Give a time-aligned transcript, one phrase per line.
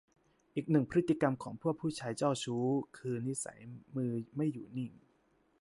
[0.55, 2.65] อีกหนึ่งพฤติกรรมของพวกผู้ชายเจ้าชู้
[2.97, 3.59] คือ นิสัย
[3.95, 4.91] มือไม่อยู่นิ่ง